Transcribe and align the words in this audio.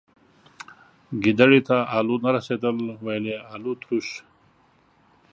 گيدړي 1.23 1.61
ته 1.67 1.77
الو 1.97 2.15
نه 2.23 2.29
رسيدل، 2.37 2.77
ويل 3.05 3.25
يې 3.31 3.37
الوتروش. 3.53 4.07